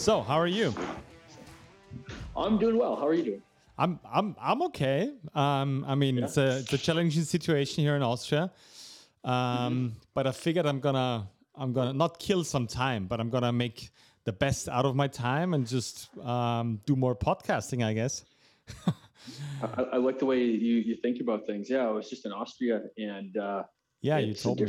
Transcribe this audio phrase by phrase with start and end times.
[0.00, 0.74] So, how are you?
[2.34, 2.96] I'm doing well.
[2.96, 3.42] How are you doing?
[3.76, 5.12] I'm I'm I'm okay.
[5.34, 6.24] Um, I mean, Yeah.
[6.24, 8.50] it's a it's a challenging situation here in Austria,
[9.24, 9.86] um, Mm-hmm.
[10.14, 13.90] but I figured I'm gonna I'm gonna not kill some time, but I'm gonna make
[14.24, 18.24] the best out of my time and just um, do more podcasting, I guess.
[19.62, 21.68] I, I like the way you, you think about things.
[21.68, 23.64] Yeah, I was just in Austria, and uh,
[24.00, 24.66] Yeah, you it's a told me.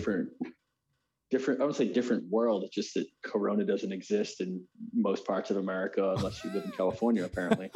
[1.32, 1.62] Different.
[1.62, 2.64] I would say different world.
[2.64, 4.64] It's just that Corona doesn't exist in
[4.94, 7.26] most parts of America unless you live in California.
[7.26, 7.72] Apparently,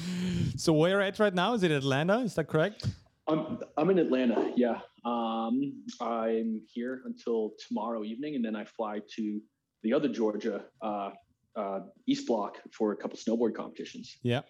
[0.56, 1.54] So where you're at right now?
[1.54, 2.18] Is it Atlanta?
[2.20, 2.86] Is that correct?
[3.28, 4.52] I'm I'm in Atlanta.
[4.56, 9.40] Yeah, um, I'm here until tomorrow evening, and then I fly to
[9.82, 11.10] the other Georgia, uh,
[11.56, 14.16] uh, East Block, for a couple snowboard competitions.
[14.22, 14.42] Yeah.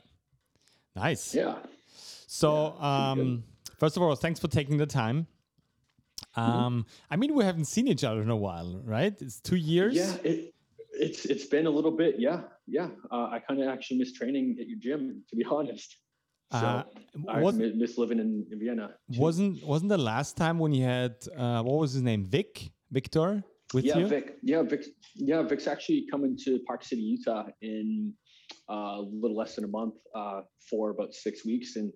[0.94, 1.34] Nice.
[1.34, 1.56] Yeah.
[2.26, 3.44] So, Yeah, um,
[3.78, 5.26] first of all, thanks for taking the time.
[6.36, 6.50] Mm-hmm.
[6.50, 9.14] Um, I mean, we haven't seen each other in a while, right?
[9.20, 9.94] It's two years.
[9.94, 10.54] Yeah, it,
[10.92, 12.16] it's it's been a little bit.
[12.18, 12.88] Yeah, yeah.
[13.10, 15.96] Uh, I kind of actually miss training at your gym, to be honest.
[16.52, 16.82] So Uh,
[17.28, 18.86] I was- miss living in, in Vienna.
[19.12, 19.20] too.
[19.20, 22.24] Wasn't wasn't the last time when you had uh, what was his name?
[22.24, 23.42] Vic Victor
[23.74, 24.06] with yeah, you?
[24.06, 24.26] Vic.
[24.42, 24.82] Yeah, Vic.
[25.30, 28.12] Yeah, Vic's actually coming to Park City, Utah, in
[28.70, 30.40] uh, a little less than a month uh,
[30.70, 31.92] for about six weeks, and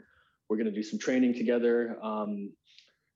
[0.48, 1.96] we're gonna do some training together.
[2.02, 2.50] Um,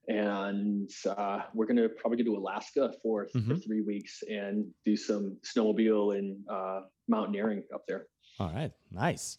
[0.07, 3.63] and uh, we're gonna probably go to Alaska for, for Mhm.
[3.63, 8.07] three weeks and do some snowmobile and uh, mountaineering up there.
[8.39, 9.37] All right, nice.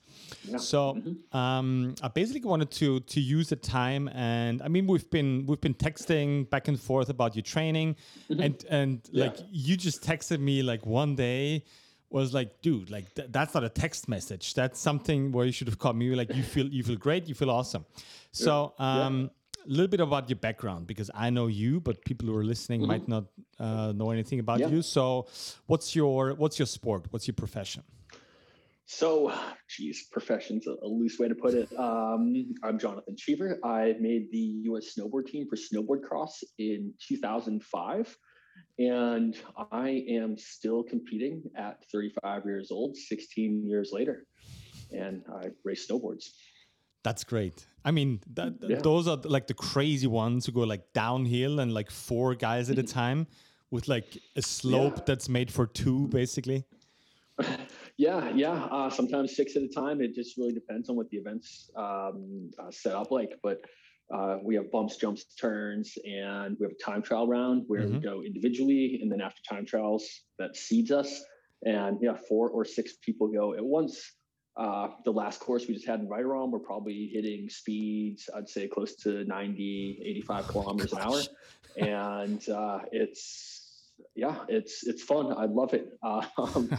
[0.49, 0.57] Yeah.
[0.57, 1.35] So Mhm.
[1.35, 5.61] um, I basically wanted to to use the time, and I mean we've been we've
[5.61, 7.97] been texting back and forth about your training,
[8.31, 8.45] Mhm.
[8.45, 9.25] and and Yeah.
[9.27, 11.65] like you just texted me like one day
[12.09, 15.67] was like dude like th- that's not a text message that's something where you should
[15.67, 17.85] have called me like you feel you feel great you feel awesome
[18.31, 19.07] so Yeah.
[19.07, 19.31] um
[19.67, 22.87] a little bit about your background because i know you but people who are listening
[22.87, 23.25] might not
[23.59, 24.61] uh, know anything about.
[24.61, 24.69] Yeah.
[24.69, 25.27] you so
[25.67, 27.83] what's your what's your sport what's your profession
[28.89, 29.33] So,
[29.69, 31.69] geez, profession's a, a loose way to put it.
[31.77, 33.59] Um, I'm Jonathan Cheever.
[33.65, 34.95] I made the U.S.
[34.95, 38.17] snowboard team for snowboard cross in 2005,
[38.79, 39.37] and
[39.73, 44.25] I am still competing at 35 years old, 16 years later,
[44.93, 46.27] and I race snowboards.
[47.03, 47.67] That's great.
[47.87, 48.81] I mean, that, Yeah.
[48.83, 52.79] those are like the crazy ones who go like downhill and like four guys at
[52.79, 53.29] a time
[53.71, 55.05] with like a slope Yeah.
[55.07, 56.65] that's made for two, basically.
[57.99, 58.65] Yeah, yeah.
[58.67, 60.03] Uh, sometimes six at a time.
[60.03, 63.33] It just really depends on what the event's um, uh, set up like.
[63.43, 63.59] But
[64.15, 67.95] uh, we have bumps, jumps, turns, and we have a time trial round where we
[67.95, 68.03] Mhm.
[68.03, 70.05] go individually, and then after time trials,
[70.39, 71.25] that seeds us.
[71.65, 73.97] And yeah, four or six people go at once.
[74.57, 78.67] Uh, the last course we just had in Virom, we're probably hitting speeds, I'd say
[78.67, 81.21] close to 90, 85 kilometers an hour.
[81.79, 83.83] And uh, it's,
[84.15, 85.35] yeah, it's it's fun.
[85.37, 85.89] I love it.
[86.39, 86.71] Um,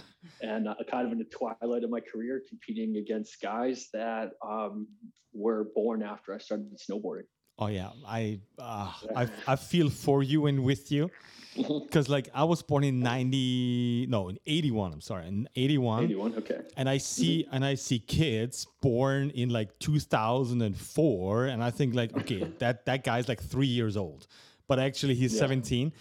[0.42, 4.88] and uh, kind of in the twilight of my career, competing against guys that um,
[5.34, 7.28] were born after I started snowboarding.
[7.60, 11.10] Oh yeah, I uh, I I feel for you and with you
[11.56, 14.94] because like I was born in ninety no in eighty one.
[14.94, 16.04] I'm sorry in eighty one.
[16.04, 16.60] 81, okay.
[16.76, 22.16] And I see and I see kids born in like 2004, and I think like
[22.16, 24.28] okay that that guy's like three years old,
[24.68, 25.40] but actually he's Yeah.
[25.48, 25.92] 17.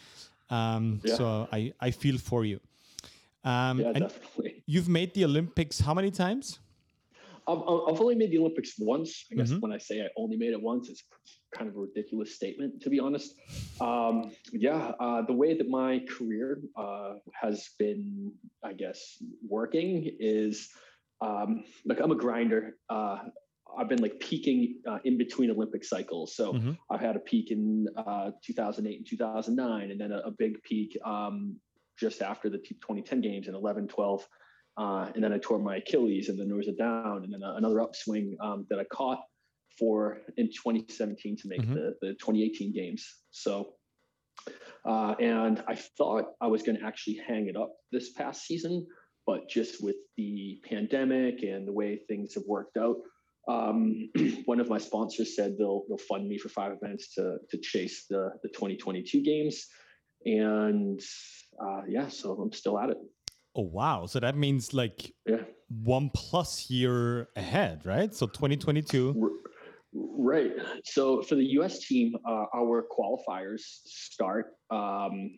[0.50, 1.15] Um, Yeah.
[1.15, 2.61] So I I feel for you.
[3.44, 4.62] Um, Yeah, definitely.
[4.67, 6.59] you've made the Olympics how many times?
[7.49, 9.25] I've, I've only made the Olympics once.
[9.31, 9.61] I guess Mhm.
[9.62, 11.05] when I say I only made it once, it's
[11.56, 13.34] kind of a ridiculous statement, to be honest.
[13.81, 20.69] Um, yeah, uh, the way that my career uh, has been, I guess, working is
[21.21, 22.77] um, like I'm a grinder.
[22.91, 23.19] Uh,
[23.78, 26.37] I've been like peaking uh, in between Olympic cycles.
[26.37, 26.78] So Mhm.
[26.91, 30.97] I've had a peak in uh, 2008 and 2009, and then a, a big peak
[31.05, 31.56] um,
[31.99, 34.27] just after the 2010 games in 11, 12.
[34.78, 37.43] Uh, and then I tore my Achilles, and then there was a down, and then
[37.43, 39.21] a, another upswing um, that I caught
[39.78, 41.75] for in 2017 to make Mhm.
[41.75, 43.06] the, the 2018 games.
[43.31, 43.75] So,
[44.84, 48.87] uh, and I thought I was going to actually hang it up this past season,
[49.26, 52.96] but just with the pandemic and the way things have worked out,
[53.49, 54.08] um,
[54.44, 58.06] one of my sponsors said they'll they'll fund me for five events to to chase
[58.08, 59.67] the the 2022 games,
[60.25, 61.00] and
[61.61, 62.99] uh, yeah, so I'm still at it.
[63.55, 64.06] Oh wow!
[64.06, 65.44] So that means like Yeah.
[65.69, 68.14] one plus year ahead, right?
[68.14, 69.17] So 2022.
[69.20, 69.31] R-
[69.98, 70.52] Right.
[70.84, 71.87] So for the U.S.
[71.87, 75.31] team, uh, our qualifiers start um,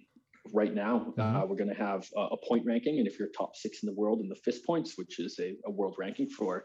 [0.53, 1.15] right now.
[1.17, 1.49] Uh, Mhm.
[1.49, 3.95] we're going to have a, a point ranking, and if you're top six in the
[3.95, 6.65] world in the FIS points, which is a, a world ranking for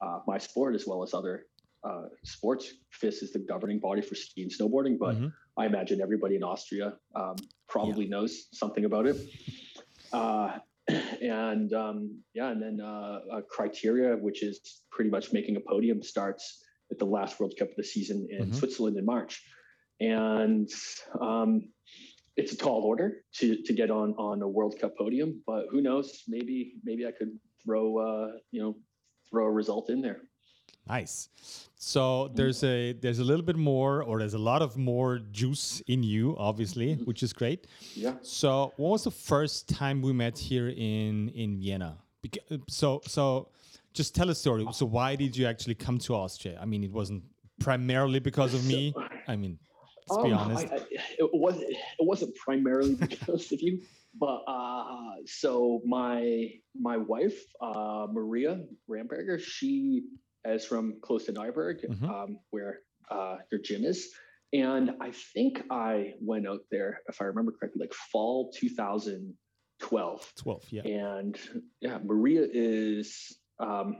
[0.00, 1.46] uh, my sport as well as other
[1.84, 4.96] uh, sports, FIS is the governing body for ski and snowboarding.
[4.98, 5.32] But Mhm.
[5.56, 7.36] I imagine everybody in Austria um,
[7.68, 9.16] probably knows something about it.
[10.12, 10.58] Uh,
[11.22, 16.02] and um, yeah, and then uh, uh, criteria, which is pretty much making a podium,
[16.02, 16.62] starts
[16.92, 18.54] at the last World Cup of the season in mm-hmm.
[18.54, 19.42] Switzerland in March,
[19.98, 20.68] and
[21.20, 21.68] um,
[22.36, 25.42] it's a tall order to to get on on a World Cup podium.
[25.46, 26.22] But who knows?
[26.28, 27.32] Maybe maybe I could
[27.64, 28.76] throw uh, you know
[29.28, 30.20] throw a result in there.
[30.88, 31.28] Nice.
[31.76, 35.80] So there's a there's a little bit more, or there's a lot of more juice
[35.86, 37.04] in you, obviously, mm-hmm.
[37.04, 37.66] which is great.
[37.94, 38.14] Yeah.
[38.22, 41.98] So what was the first time we met here in in Vienna?
[42.24, 43.48] Beca- so so
[43.92, 44.66] just tell a story.
[44.72, 46.58] So why did you actually come to Austria?
[46.60, 47.24] I mean, it wasn't
[47.60, 48.94] primarily because of me.
[49.28, 49.58] I mean,
[50.08, 50.66] let's um, be honest.
[50.70, 50.80] I, I,
[51.18, 51.70] it wasn't.
[51.70, 53.80] It wasn't primarily because of you.
[54.18, 58.60] But uh, so my my wife, uh, Maria
[58.90, 60.04] Ramberger, she
[60.44, 62.10] is from close to Neuburg, mm-hmm.
[62.10, 62.80] um, where
[63.10, 64.10] uh, their gym is.
[64.52, 70.32] And I think I went out there, if I remember correctly, like fall 2012.
[70.36, 70.82] 12, yeah.
[70.82, 71.38] And
[71.80, 73.96] yeah, Maria is um,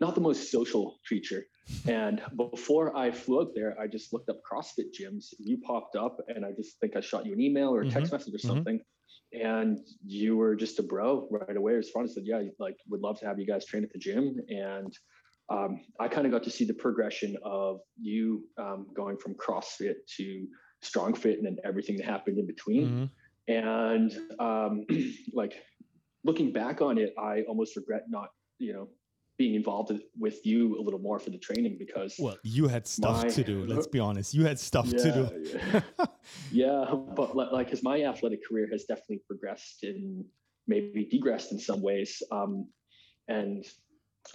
[0.00, 1.44] not the most social creature.
[1.86, 5.26] and before I flew out there, I just looked up CrossFit gyms.
[5.38, 8.06] You popped up, and I just think I shot you an email or a text
[8.06, 8.14] mm-hmm.
[8.14, 8.48] message or mm-hmm.
[8.48, 8.76] something.
[8.76, 9.46] Mm-hmm.
[9.46, 11.72] And you were just a bro right away.
[11.72, 14.36] As Responded, said, "Yeah, like would love to have you guys train at the gym."
[14.48, 14.96] And
[15.50, 19.94] um, I kind of got to see the progression of you um, going from CrossFit
[20.16, 20.46] to
[20.84, 22.86] StrongFit and then everything that happened in between.
[22.86, 23.04] Mm-hmm.
[23.48, 24.84] And um,
[25.32, 25.54] like
[26.24, 28.28] looking back on it, I almost regret not,
[28.58, 28.88] you know,
[29.36, 33.22] being involved with you a little more for the training because well you had stuff
[33.22, 36.06] my, to do let's be honest you had stuff yeah, to do yeah.
[36.50, 40.24] yeah but like because my athletic career has definitely progressed and
[40.66, 42.66] maybe degressed in some ways um,
[43.28, 43.64] and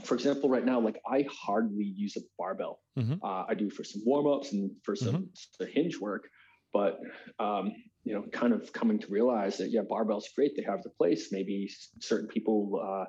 [0.03, 2.79] for example, right now, like I hardly use a barbell.
[2.97, 3.23] Mm-hmm.
[3.23, 5.29] Uh, I do for some warm ups and for some
[5.61, 5.65] mm-hmm.
[5.71, 6.29] hinge work,
[6.73, 6.99] but
[7.39, 7.71] um,
[8.03, 10.55] you know, kind of coming to realize that yeah, barbell's great.
[10.55, 11.31] They have the place.
[11.31, 11.69] Maybe
[11.99, 13.05] certain people uh,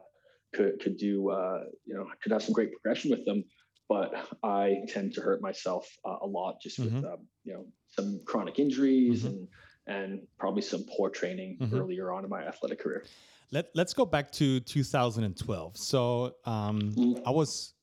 [0.55, 3.45] could could do uh, you know could have some great progression with them,
[3.89, 4.13] but
[4.43, 6.97] I tend to hurt myself uh, a lot just mm-hmm.
[6.97, 9.29] with um, you know some chronic injuries mm-hmm.
[9.29, 9.49] and
[9.87, 11.77] and probably some poor training mm-hmm.
[11.77, 13.05] earlier on in my athletic career.
[13.53, 15.77] Let, let's go back to 2012.
[15.77, 17.23] So um, mm.
[17.27, 17.75] I was,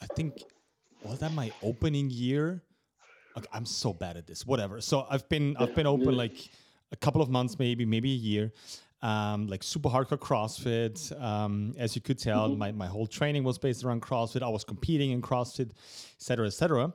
[0.00, 0.42] I think,
[1.02, 2.62] was that my opening year?
[3.36, 4.46] Okay, I'm so bad at this.
[4.46, 4.80] Whatever.
[4.80, 6.36] So I've been I've been open like
[6.92, 8.52] a couple of months, maybe maybe a year.
[9.02, 11.18] Um, like super hardcore CrossFit.
[11.18, 12.58] Um, as you could tell, mm-hmm.
[12.58, 14.42] my, my whole training was based around CrossFit.
[14.42, 15.74] I was competing in CrossFit, et
[16.18, 16.92] cetera, et cetera.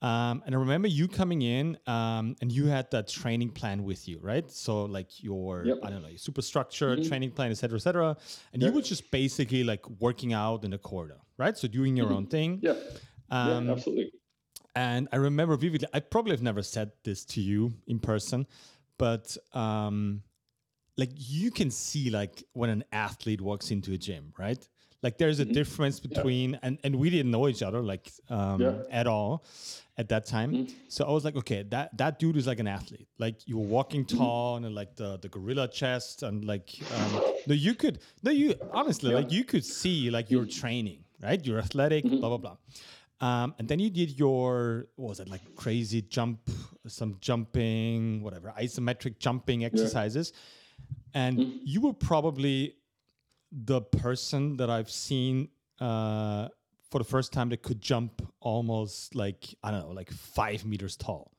[0.00, 4.08] Um, and I remember you coming in um, and you had that training plan with
[4.08, 4.50] you, right?
[4.50, 5.78] So like your, yep.
[5.84, 7.08] I don't know, super structured mm-hmm.
[7.08, 8.16] training plan, et cetera, et cetera.
[8.52, 8.70] And yep.
[8.70, 11.56] you were just basically like working out in the corridor, right?
[11.56, 12.16] So doing your mm-hmm.
[12.16, 12.60] own thing.
[12.62, 12.72] Yeah.
[13.30, 14.12] Um, yeah, absolutely.
[14.74, 18.46] And I remember vividly, I probably have never said this to you in person,
[18.96, 20.22] but um,
[20.96, 24.66] like you can see like when an athlete walks into a gym, right?
[25.02, 25.52] Like there's a mm-hmm.
[25.52, 26.58] difference between, yeah.
[26.62, 28.74] and, and we didn't know each other like um, yeah.
[28.90, 29.44] at all
[29.98, 30.52] at that time.
[30.52, 30.72] Mm-hmm.
[30.88, 33.08] So I was like, okay, that that dude is like an athlete.
[33.18, 34.18] Like you were walking mm-hmm.
[34.18, 38.54] tall and like the the gorilla chest and like um, no, you could no, you
[38.72, 39.16] honestly yeah.
[39.16, 40.60] like you could see like you're mm-hmm.
[40.60, 41.44] training, right?
[41.44, 42.20] You're athletic, mm-hmm.
[42.20, 42.56] blah blah blah.
[43.20, 46.48] Um, and then you did your what was it like crazy jump,
[46.86, 50.40] some jumping, whatever, isometric jumping exercises, yeah.
[51.14, 51.56] And mm-hmm.
[51.64, 52.74] you were probably
[53.50, 55.48] the person that I've seen
[55.80, 56.48] uh,
[56.90, 60.96] for the first time that could jump almost like I don't know, like five meters
[60.96, 61.32] tall.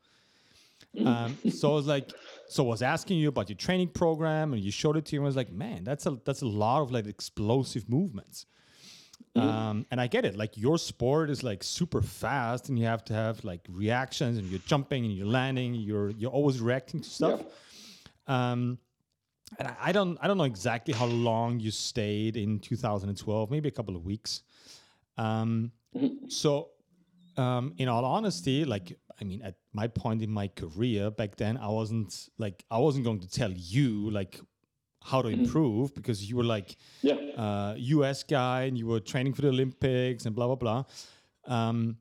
[1.06, 2.12] Um, so I was like,
[2.48, 5.18] so I was asking you about your training program, and you showed it to me.
[5.18, 8.46] And I was like, man, that's a that's a lot of like explosive movements.
[9.36, 9.48] Mm-hmm.
[9.48, 10.36] Um, and I get it.
[10.38, 14.48] Like your sport is like super fast, and you have to have like reactions, and
[14.48, 15.74] you're jumping and you're landing.
[15.74, 17.42] You're you're always reacting to stuff.
[18.28, 18.52] Yeah.
[18.52, 18.78] Um,
[19.60, 23.70] and I, I, don't I don't know exactly how long you stayed in 2012, maybe
[23.70, 24.44] a couple of weeks.
[25.18, 26.28] Um, mm-hmm.
[26.28, 26.70] so,
[27.38, 31.58] um, in all honesty, like I mean, at my point in my career back then,
[31.58, 34.40] I wasn't like I wasn't going to tell you like
[35.04, 35.44] how to mm-hmm.
[35.44, 37.16] improve because you were like yeah.
[37.38, 40.84] uh, US guy and you were training for the Olympics and blah blah blah.
[41.46, 41.98] Um,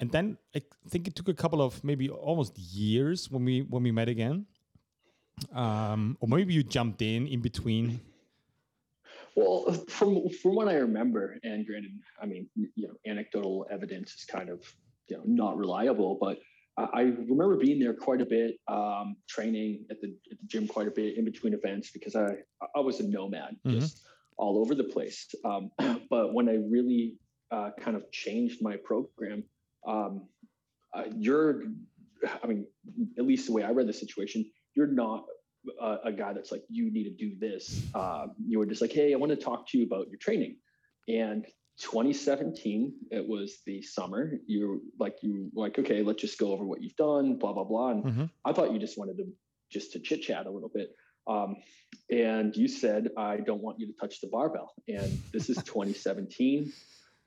[0.00, 3.82] and then I think it took a couple of maybe almost years when we when
[3.82, 4.46] we met again
[5.54, 8.00] um, or maybe you jumped in in between.
[9.34, 14.24] Well, from from what I remember, and granted, I mean, you know, anecdotal evidence is
[14.24, 14.60] kind of
[15.08, 16.38] you know not reliable, but
[16.78, 20.88] I remember being there quite a bit, um, training at the, at the, gym quite
[20.88, 22.36] a bit in between events because I
[22.74, 23.78] I was a nomad, mm-hmm.
[23.78, 24.02] just
[24.38, 25.34] all over the place.
[25.44, 25.70] Um,
[26.10, 27.16] but when I really
[27.50, 29.44] uh, kind of changed my program,
[29.86, 30.28] um,
[30.94, 31.64] uh, you're,
[32.42, 32.66] I mean,
[33.18, 35.24] at least the way I read the situation, you're not
[35.80, 37.82] a, a guy that's like, you need to do this.
[37.94, 40.56] Uh, you were just like, hey, I want to talk to you about your training.
[41.08, 41.46] And
[41.80, 44.34] 2017, it was the summer.
[44.46, 47.90] You're like you like, okay, let's just go over what you've done, blah blah blah.
[47.90, 48.24] And mm-hmm.
[48.44, 49.24] I thought you just wanted to
[49.70, 50.90] just to chit chat a little bit.
[51.26, 51.56] Um,
[52.10, 54.72] and you said, I don't want you to touch the barbell.
[54.88, 56.72] And this is 2017.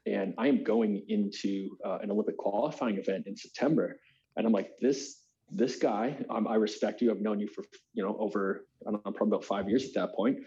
[0.06, 4.00] And I am going into uh, an Olympic qualifying event in September.
[4.38, 5.18] And I'm like, this
[5.52, 7.12] this guy, um, I respect you.
[7.12, 9.94] I've known you for, you know, over, I don't know, probably about five years at
[9.94, 10.40] that point.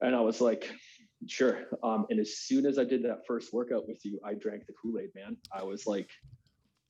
[0.00, 0.70] And I was like,
[1.26, 1.64] sure.
[1.82, 4.74] Um, and as soon as I did that first workout with you, I drank the
[4.80, 5.36] Kool-Aid, man.
[5.52, 6.10] I was like,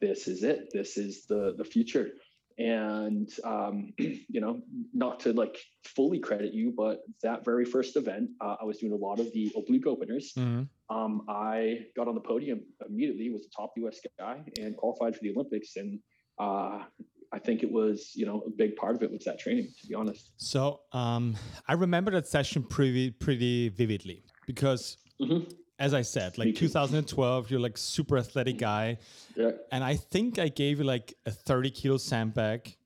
[0.00, 0.68] this is it.
[0.72, 2.10] This is the, the future.
[2.58, 4.60] And, um, you know,
[4.92, 8.92] not to like fully credit you, but that very first event, uh, I was doing
[8.92, 10.32] a lot of the oblique openers.
[10.36, 10.64] Mm-hmm.
[10.94, 15.22] Um, I got on the podium immediately, was a top US guy and qualified for
[15.22, 15.76] the Olympics.
[15.76, 16.00] And,
[16.38, 16.84] uh,
[17.32, 19.86] I think it was, you know, a big part of it was that training, to
[19.86, 20.30] be honest.
[20.36, 21.36] So um,
[21.68, 25.50] I remember that session pretty pretty vividly because, mm-hmm.
[25.78, 28.98] as I said, like 2012, you're like super athletic guy,
[29.34, 29.52] yeah.
[29.72, 32.76] and I think I gave you like a 30 kilo sandbag,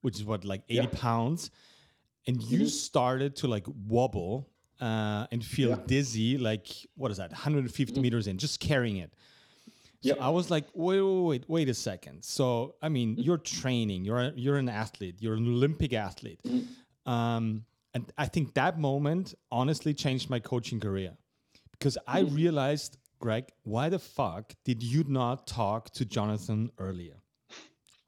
[0.00, 0.86] which is what like 80 yeah.
[0.92, 1.50] pounds,
[2.26, 2.66] and you mm-hmm.
[2.66, 4.48] started to like wobble
[4.80, 5.78] uh, and feel yeah.
[5.86, 8.02] dizzy, like what is that, 150 mm-hmm.
[8.02, 9.12] meters in, just carrying it.
[10.02, 12.24] So I was like, wait, wait, wait, wait a second.
[12.24, 13.22] So I mean, mm-hmm.
[13.22, 17.10] you're training, you're a, you're an athlete, you're an Olympic athlete, mm-hmm.
[17.10, 21.12] um, and I think that moment honestly changed my coaching career
[21.72, 22.34] because I mm-hmm.
[22.34, 27.16] realized, Greg, why the fuck did you not talk to Jonathan earlier?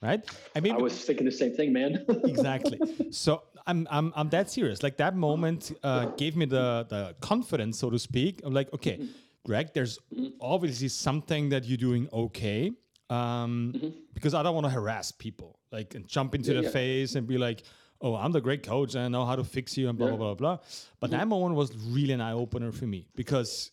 [0.02, 0.22] Right?
[0.54, 2.04] I mean, I was thinking the same thing, man.
[2.24, 2.78] exactly.
[3.10, 4.82] So I'm I'm I'm that serious.
[4.82, 8.42] Like that moment uh, gave me the the confidence, so to speak.
[8.44, 9.00] I'm like, okay.
[9.44, 10.28] Mm-hmm Greg, there's mm-hmm.
[10.40, 12.72] obviously something that you're doing okay.
[13.10, 13.88] Um, mm-hmm.
[14.14, 16.72] Because I don't want to harass people, like and jump into yeah, the yeah.
[16.72, 17.62] face and be like,
[18.00, 20.16] "Oh, I'm the great coach and I know how to fix you," and blah yeah.
[20.16, 20.58] blah blah blah.
[21.00, 21.18] But mm-hmm.
[21.18, 23.70] that moment was really an eye opener for me because,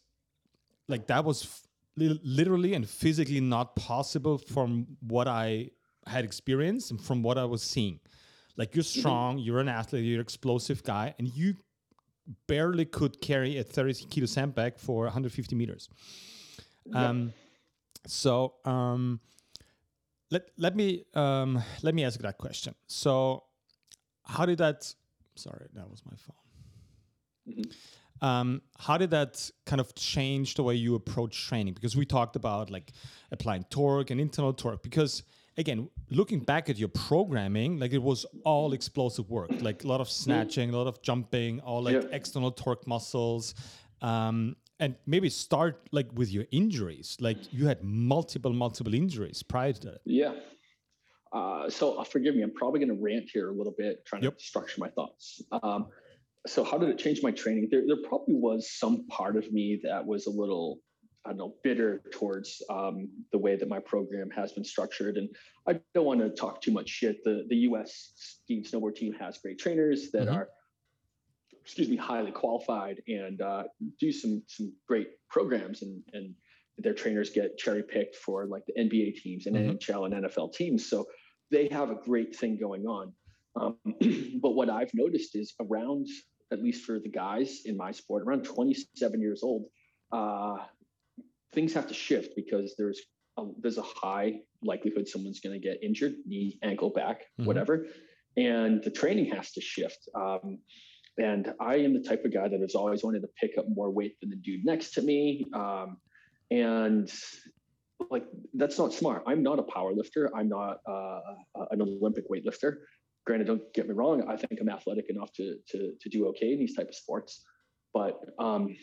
[0.90, 5.70] like, that was f- literally and physically not possible from what I
[6.06, 8.02] had experienced and from what I was seeing.
[8.58, 9.00] Like, you're mm-hmm.
[9.00, 11.56] strong, you're an athlete, you're an explosive guy, and you
[12.48, 15.90] barely could carry a 30 kilo sandbag for 150 meters.
[16.94, 17.34] Um,
[18.08, 19.20] So um,
[20.32, 22.74] let let me um, let me ask that question.
[22.88, 23.44] So
[24.24, 24.94] how did that?
[25.36, 26.36] Sorry, that was my phone.
[27.50, 28.26] Mm-hmm.
[28.26, 31.74] Um, how did that kind of change the way you approach training?
[31.74, 32.92] Because we talked about like
[33.32, 34.84] applying torque and internal torque.
[34.84, 35.24] Because
[35.62, 40.02] again, looking back at your programming, like it was all explosive work, like a lot
[40.02, 42.10] of snatching, a lot of jumping, all like yeah.
[42.12, 43.56] external torque muscles.
[44.02, 47.16] Um, and maybe start like with your injuries.
[47.20, 50.02] Like you had multiple, multiple injuries prior to that.
[50.06, 50.34] Yeah.
[51.32, 54.24] Uh, so uh, forgive me, I'm probably going to rant here a little bit, trying
[54.24, 54.38] yep.
[54.38, 55.42] to structure my thoughts.
[55.64, 55.88] Um,
[56.48, 57.70] so how did it change my training?
[57.70, 60.80] There, there probably was some part of me that was a little
[61.26, 65.18] I don't know, bitter towards um, the way that my program has been structured.
[65.18, 65.30] And
[65.68, 67.24] I don't want to talk too much shit.
[67.24, 68.14] The the U.S.
[68.16, 70.36] ski snowboard team has great trainers that mm-hmm.
[70.36, 70.50] are,
[71.62, 73.64] excuse me, highly qualified and uh,
[74.00, 75.84] do some some great programs.
[75.84, 76.34] And and
[76.80, 79.78] their trainers get cherry picked for like the NBA teams and mm-hmm.
[79.78, 80.90] NHL and NFL teams.
[80.90, 81.08] So
[81.52, 83.14] they have a great thing going on.
[83.56, 83.78] Um,
[84.42, 86.08] but what I've noticed is around,
[86.52, 89.66] at least for the guys in my sport, around 27 years old.
[90.12, 90.58] Uh,
[91.54, 93.02] things have to shift because there's
[93.38, 97.46] a, there's a high likelihood someone's going to get injured, knee, ankle, back, mm-hmm.
[97.46, 97.88] whatever,
[98.38, 100.10] and the training has to shift.
[100.16, 100.60] Um,
[101.18, 103.92] and I am the type of guy that has always wanted to pick up more
[103.92, 105.46] weight than the dude next to me.
[105.54, 105.98] Um,
[106.50, 107.12] and
[108.10, 109.24] like that's not smart.
[109.28, 110.32] I'm not a power lifter.
[110.36, 111.20] I'm not uh,
[111.72, 112.78] an Olympic weightlifter.
[113.26, 114.28] Granted, don't get me wrong.
[114.28, 117.44] I think I'm athletic enough to to to do okay in these type of sports.
[117.94, 118.76] But um,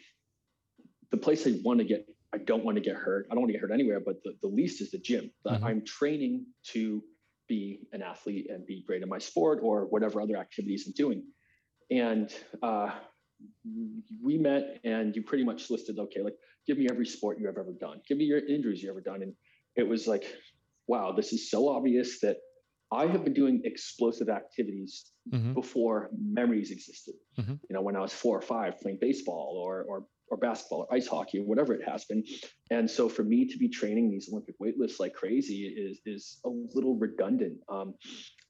[1.10, 3.26] the place I want to get I don't want to get hurt.
[3.30, 5.30] I don't want to get hurt anywhere, but the, the least is the gym.
[5.46, 5.64] Mm-hmm.
[5.64, 7.02] I'm training to
[7.48, 11.22] be an athlete and be great in my sport or whatever other activities I'm doing.
[11.90, 12.30] And
[12.62, 12.90] uh,
[14.22, 16.34] we met and you pretty much listed, okay, like
[16.66, 18.02] give me every sport you have ever done.
[18.06, 19.22] Give me your injuries you ever done.
[19.22, 19.32] And
[19.76, 20.24] it was like,
[20.86, 22.36] wow, this is so obvious that
[22.92, 25.54] I have been doing explosive activities mm-hmm.
[25.54, 27.14] before memories existed.
[27.38, 27.54] Mm-hmm.
[27.68, 30.94] You know, when I was four or five playing baseball or, or or basketball or
[30.94, 32.24] ice hockey or whatever it has been.
[32.70, 36.48] And so for me to be training these Olympic weightlifts like crazy is is a
[36.74, 37.58] little redundant.
[37.68, 37.94] Um,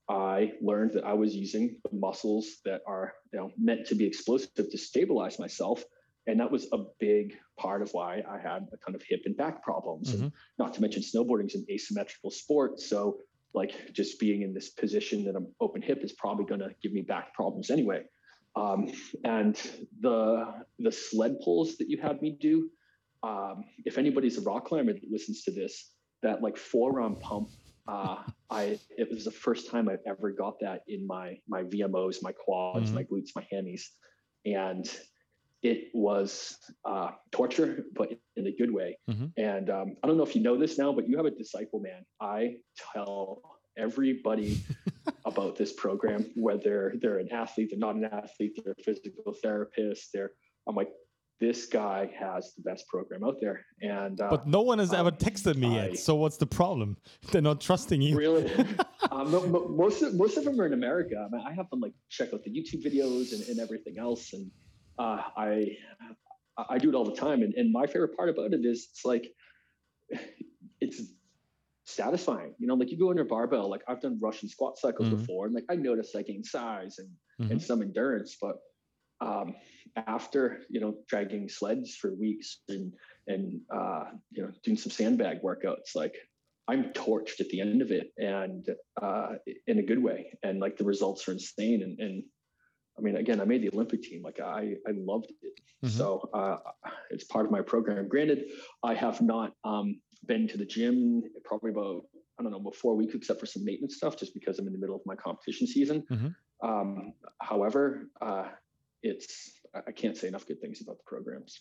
[0.08, 4.06] I learned that I was using the muscles that are you know meant to be
[4.06, 5.84] explosive to stabilize myself.
[6.26, 9.34] And that was a big part of why I had a ton of hip and
[9.34, 10.12] back problems.
[10.12, 10.24] Mm-hmm.
[10.24, 12.80] And not to mention snowboarding is an asymmetrical sport.
[12.80, 13.20] So
[13.54, 16.92] like just being in this position that I'm open hip is probably going to give
[16.92, 18.02] me back problems anyway.
[18.56, 18.90] Um,
[19.24, 19.60] and
[20.00, 20.46] the
[20.78, 22.68] the sled pulls that you had me do,
[23.22, 27.48] um, if anybody's a rock climber that listens to this, that like forearm pump,
[27.86, 28.16] uh,
[28.50, 32.32] I it was the first time I've ever got that in my my VMOs, my
[32.32, 32.94] quads, mm-hmm.
[32.96, 33.82] my glutes, my hammies,
[34.44, 34.88] and
[35.62, 38.96] it was uh, torture, but in a good way.
[39.10, 39.26] Mm-hmm.
[39.36, 41.80] And um, I don't know if you know this now, but you have a disciple,
[41.80, 42.04] man.
[42.20, 42.56] I
[42.94, 43.42] tell
[43.76, 44.60] everybody
[45.38, 50.10] about this program, whether they're an athlete, they're not an athlete, they're a physical therapist.
[50.12, 50.32] They're,
[50.68, 50.90] I'm like,
[51.40, 53.64] this guy has the best program out there.
[53.80, 55.98] And uh, but no one has um, ever texted me I, yet.
[55.98, 56.96] So what's the problem?
[57.30, 58.16] They're not trusting you.
[58.16, 58.52] Really?
[59.12, 59.30] um,
[59.76, 61.14] most of, most of them are in America.
[61.16, 64.32] I, mean, I have them like check out the YouTube videos and, and everything else,
[64.32, 64.50] and
[64.98, 65.76] uh, I
[66.68, 67.42] I do it all the time.
[67.42, 69.28] And, and my favorite part about it is it's like
[70.80, 71.02] it's
[71.98, 72.54] satisfying.
[72.58, 75.18] You know, like you go under barbell, like I've done Russian squat cycles mm-hmm.
[75.18, 77.08] before, and like I noticed I gained size and
[77.40, 77.52] mm-hmm.
[77.52, 78.56] and some endurance, but
[79.20, 79.54] um,
[80.06, 82.92] after you know dragging sleds for weeks and
[83.26, 86.14] and uh, you know doing some sandbag workouts, like
[86.68, 88.66] I'm torched at the end of it, and
[89.02, 89.32] uh,
[89.66, 91.82] in a good way, and like the results are insane.
[91.82, 92.22] And, and
[92.98, 94.22] I mean, again, I made the Olympic team.
[94.22, 95.54] Like I, I loved it.
[95.84, 95.96] Mm-hmm.
[95.96, 96.56] So uh,
[97.10, 98.06] it's part of my program.
[98.08, 98.50] Granted,
[98.82, 102.02] I have not um, been to the gym probably about
[102.38, 104.72] I don't know about four weeks, except for some maintenance stuff, just because I'm in
[104.72, 106.04] the middle of my competition season.
[106.10, 106.68] Mm-hmm.
[106.68, 108.44] Um, however, uh,
[109.02, 111.60] it's I can't say enough good things about the programs.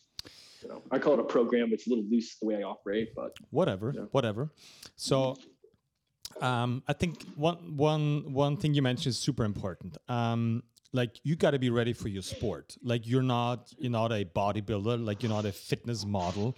[0.61, 1.69] You know, I call it a program.
[1.71, 4.07] It's a little loose the way I operate, but whatever, you know.
[4.11, 4.51] whatever.
[4.95, 5.37] So,
[6.41, 9.97] um, I think one one one thing you mentioned is super important.
[10.07, 12.75] Um, like you got to be ready for your sport.
[12.83, 15.03] Like you're not you're not a bodybuilder.
[15.03, 16.57] Like you're not a fitness model.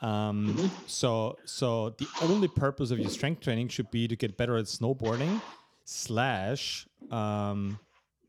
[0.00, 0.66] Um, mm-hmm.
[0.86, 4.66] So so the only purpose of your strength training should be to get better at
[4.66, 5.40] snowboarding,
[5.84, 7.78] slash um,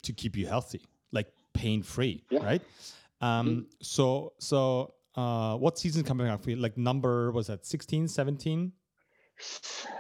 [0.01, 2.43] to keep you healthy like pain free, yeah.
[2.43, 2.61] right?
[3.21, 3.59] Um, mm-hmm.
[3.81, 6.55] So, so uh, what season coming up for you?
[6.55, 8.71] Like number was that 16, 17?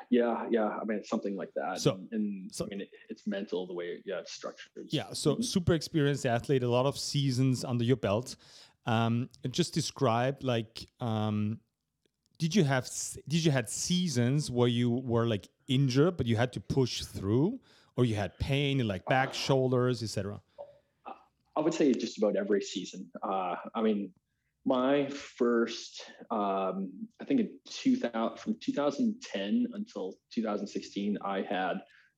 [0.09, 0.67] Yeah, yeah.
[0.67, 1.79] I mean, something like that.
[1.79, 4.87] So, and, and so, I mean, it, it's mental the way yeah, it's structured.
[4.89, 5.13] Yeah.
[5.13, 8.35] So, super experienced athlete, a lot of seasons under your belt.
[8.89, 11.59] Um, just describe like, um,
[12.39, 12.89] did you have
[13.27, 17.59] did you had seasons where you were like injured, but you had to push through,
[17.95, 20.41] or you had pain in like back, shoulders, etc.
[21.55, 23.11] I would say just about every season.
[23.21, 24.11] Uh, I mean,
[24.65, 31.75] my first, um, I think in 2000, from 2010 until 2016, I had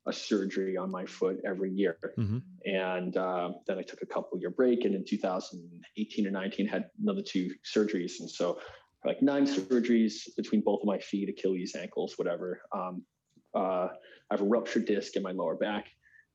[0.08, 1.98] a surgery on my foot every year.
[2.18, 2.40] Mm-hmm.
[2.66, 4.86] And uh, then I took a couple year break.
[4.86, 8.20] And in 2018 or 19, had another two surgeries.
[8.20, 8.60] And so,
[9.06, 12.62] like nine surgeries between both of my feet, Achilles, ankles, whatever.
[12.72, 13.04] Um,
[13.56, 15.88] uh, I have a ruptured disc in my lower back.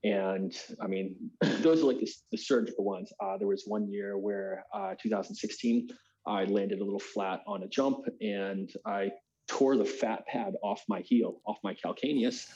[0.05, 1.17] And I mean,
[1.61, 3.13] those are like the, the surgical ones.
[3.21, 5.89] Uh, there was one year where, uh, 2016,
[6.27, 9.13] I landed a little flat on a jump and I
[9.49, 12.49] tore the fat pad off my heel, off my calcaneus.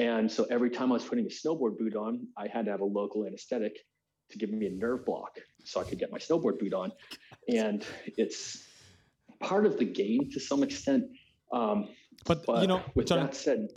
[0.00, 2.80] And so every time I was putting a snowboard boot on, I had to have
[2.80, 3.76] a local anesthetic
[4.30, 6.92] to give me a nerve block so I could get my snowboard boot on.
[7.48, 7.84] And
[8.16, 8.64] it's
[9.40, 11.04] part of the game to some extent.
[11.52, 11.88] Um,
[12.24, 13.68] but, but, you know, with John, that said,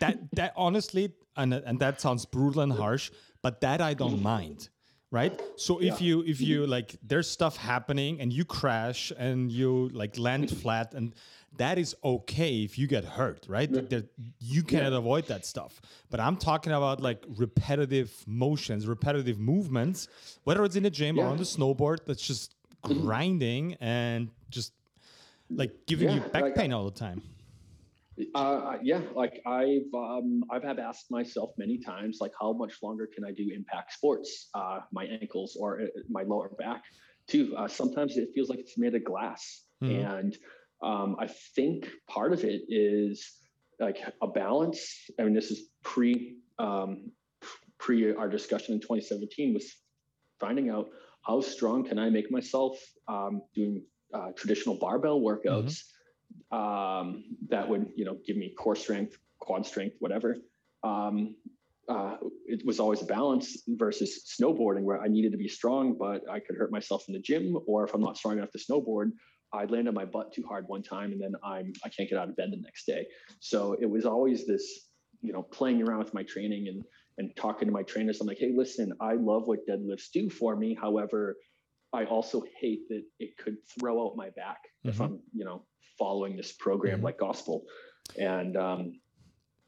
[0.00, 4.34] that that honestly, and and that sounds brutal and harsh, but that I don't mm-hmm.
[4.36, 4.68] mind
[5.12, 6.06] right so if yeah.
[6.06, 6.44] you if mm-hmm.
[6.44, 10.56] you like there's stuff happening and you crash and you like land mm-hmm.
[10.56, 11.14] flat and
[11.56, 13.80] that is okay if you get hurt right yeah.
[13.88, 14.02] there,
[14.38, 14.98] you cannot yeah.
[14.98, 20.08] avoid that stuff but i'm talking about like repetitive motions repetitive movements
[20.44, 23.00] whether it's in the gym or on the snowboard that's just mm-hmm.
[23.00, 24.72] grinding and just
[25.50, 27.22] like giving you back like, pain all the time
[28.34, 33.08] uh, yeah, like I've um, I've had asked myself many times, like how much longer
[33.12, 34.50] can I do impact sports?
[34.54, 36.82] Uh, my ankles or uh, my lower back,
[37.26, 37.54] too.
[37.56, 40.04] Uh, sometimes it feels like it's made of glass, mm.
[40.04, 40.36] and
[40.82, 43.38] um, I think part of it is
[43.78, 44.94] like a balance.
[45.18, 47.10] I mean, this is pre um,
[47.78, 49.76] pre our discussion in 2017 was
[50.38, 50.88] finding out
[51.22, 55.44] how strong can I make myself um, doing uh, traditional barbell workouts.
[55.44, 55.92] Mm-hmm
[56.50, 60.36] um, that would you know give me core strength, quad strength, whatever.
[60.84, 61.34] Um,
[61.88, 62.16] uh,
[62.46, 66.38] it was always a balance versus snowboarding where I needed to be strong, but I
[66.38, 69.10] could hurt myself in the gym, or if I'm not strong enough to snowboard,
[69.52, 72.18] I'd land on my butt too hard one time and then I'm I can't get
[72.18, 73.06] out of bed the next day.
[73.40, 74.88] So it was always this,
[75.20, 76.84] you know, playing around with my training and
[77.18, 78.20] and talking to my trainers.
[78.20, 80.74] I'm like, hey, listen, I love what deadlifts do for me.
[80.80, 81.36] However,
[81.92, 84.88] I also hate that it could throw out my back mm-hmm.
[84.88, 85.66] if I'm, you know,
[85.98, 87.04] following this program mm-hmm.
[87.04, 87.64] like gospel.
[88.18, 88.92] And um,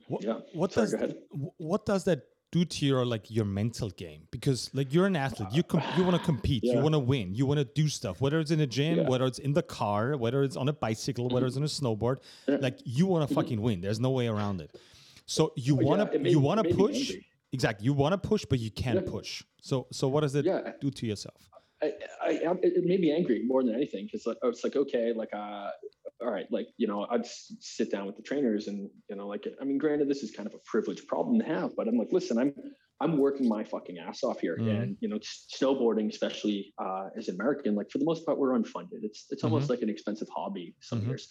[0.08, 0.38] What, yeah.
[0.52, 1.14] What Sorry, does
[1.58, 2.22] what does that
[2.54, 4.22] do to your like your mental game?
[4.30, 7.34] Because like you're an athlete, you com- you want to compete, you want to win,
[7.34, 8.20] you want to do stuff.
[8.20, 9.08] Whether it's in a gym, Yeah.
[9.12, 12.16] whether it's in the car, whether it's on a bicycle, whether it's on a snowboard,
[12.46, 12.58] Yeah.
[12.66, 13.80] like you want to fucking win.
[13.80, 14.70] There's no way around it.
[15.26, 17.00] So you Oh, want to you want to push.
[17.10, 17.26] angry.
[17.52, 17.84] Exactly.
[17.88, 19.10] You want to push, but you can't Yeah.
[19.16, 19.30] push.
[19.60, 20.72] So so what does it Yeah.
[20.84, 21.40] do to yourself?
[21.82, 21.88] I,
[22.28, 22.30] I,
[22.62, 25.70] it made me angry more than anything because like, I was like, okay, like, uh,
[26.20, 29.46] all right, like, you know, I'd sit down with the trainers and, you know, like,
[29.60, 32.08] I mean, granted, this is kind of a privileged problem to have, but I'm like,
[32.12, 32.54] listen, I'm,
[33.00, 34.56] I'm working my fucking ass off here.
[34.58, 34.82] Mhm.
[34.82, 38.56] And, you know, snowboarding, especially uh, as an American, like for the most part, we're
[38.56, 39.02] unfunded.
[39.02, 41.08] It's, it's almost like an expensive hobby some Mhm.
[41.08, 41.28] years.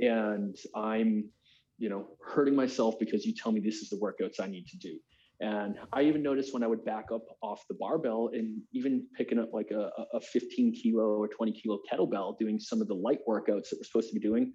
[0.00, 1.30] And I'm,
[1.78, 4.78] you know, hurting myself because you tell me this is the workouts I need to
[4.78, 4.98] do.
[5.44, 9.38] And I even noticed when I would back up off the barbell and even picking
[9.38, 13.18] up like a, a 15 kilo or 20 kilo kettlebell, doing some of the light
[13.28, 14.54] workouts that we're supposed to be doing.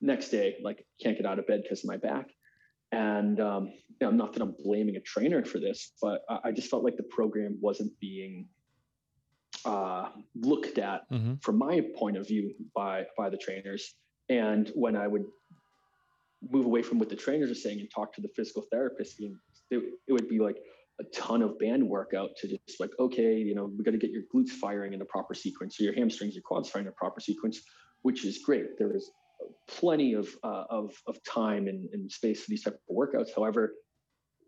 [0.00, 2.26] Next day, like can't get out of bed because of my back.
[2.90, 3.68] And um,
[4.00, 6.82] you know, not that I'm blaming a trainer for this, but I, I just felt
[6.82, 8.48] like the program wasn't being
[9.64, 13.94] uh, looked at hmm from my point of view by by the trainers.
[14.28, 15.26] And when I would
[16.50, 19.20] move away from what the trainers are saying and talk to the physical therapist,
[19.72, 20.56] it, it would be like
[21.00, 24.10] a ton of band workout to just like, okay, you know, we got to get
[24.10, 27.20] your glutes firing in the proper sequence, your hamstrings, your quads firing in a proper
[27.20, 27.60] sequence,
[28.02, 28.78] which is great.
[28.78, 29.10] There is
[29.68, 33.30] plenty of uh, of of time and, and space for these type of workouts.
[33.34, 33.74] However,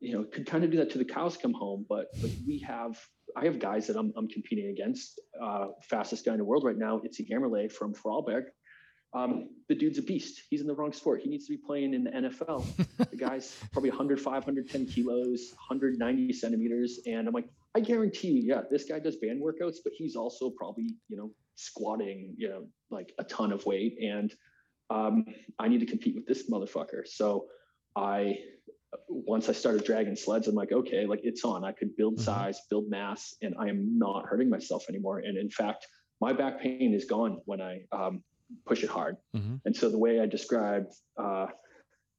[0.01, 1.87] you know, could kind of do that to the cows come home.
[1.89, 3.01] But but we have
[3.37, 5.21] I have guys that I'm I'm competing against.
[5.43, 8.45] Uh, fastest guy in the world right now, Izzy Hämmerle from Vorarlberg.
[9.15, 10.43] Um, the dude's a beast.
[10.51, 11.23] He's in the wrong sport.
[11.23, 12.67] He needs to be playing in the NFL.
[13.11, 16.99] the guy's probably 105, 110 kilos, 190 centimeters.
[17.07, 20.51] And I'm like, I guarantee you, yeah, this guy does band workouts, but he's also
[20.51, 23.97] probably, you know, squatting, you know, like a ton of weight.
[24.03, 24.35] And
[24.91, 25.25] um,
[25.59, 27.07] I need to compete with this motherfucker.
[27.07, 27.47] So
[27.97, 28.39] I,
[29.09, 31.65] once I started dragging sleds, I'm like, okay, like it's on.
[31.65, 32.23] I could build Mhm.
[32.23, 35.19] size, build mass, and I am not hurting myself anymore.
[35.21, 35.87] And in fact,
[36.21, 38.23] my back pain is gone when I um,
[38.67, 39.17] push it hard.
[39.35, 41.47] hmm And so the way I described uh,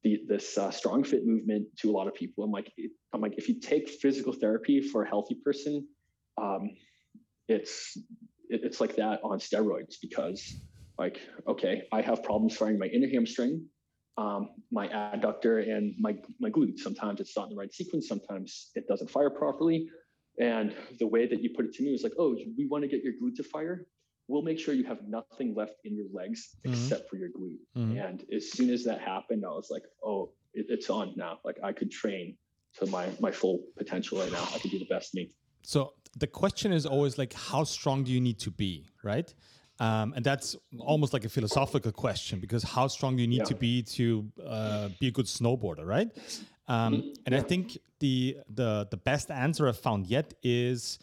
[0.03, 2.71] the, this uh, strong fit movement to a lot of people, I'm like,
[3.13, 5.87] I'm like, if you take physical therapy for a healthy person,
[6.41, 6.69] um,
[7.47, 7.97] it's
[8.49, 10.61] it, it's like that on steroids because
[10.97, 13.65] like, okay, I have problems firing my inner hamstring,
[14.17, 16.79] um, my adductor, and my my glute.
[16.79, 18.07] Sometimes it's not in the right sequence.
[18.07, 19.87] Sometimes it doesn't fire properly.
[20.39, 22.89] And the way that you put it to me was like, oh, we want to
[22.89, 23.85] get your glute to fire
[24.27, 26.71] we'll make sure you have nothing left in your legs Mhm.
[26.71, 27.59] except for your glute.
[27.75, 28.05] Mhm.
[28.07, 31.39] And as soon as that happened, I was like, oh, it, it's on now.
[31.43, 32.37] Like I could train
[32.79, 34.43] to my my full potential right now.
[34.53, 35.31] I could do the best me.
[35.63, 39.33] So the question is always like, how strong do you need to be, right?
[39.79, 43.53] Um, and that's almost like a philosophical question because how strong do you need Yeah.
[43.53, 46.09] to be to uh, be a good snowboarder, right?
[46.67, 47.15] Um, Mhm.
[47.25, 50.99] and I think the the the best answer I've found yet is,